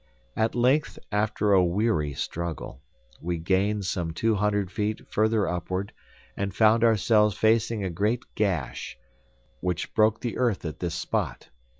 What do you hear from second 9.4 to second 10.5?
which broke the